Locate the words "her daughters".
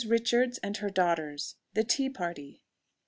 0.77-1.57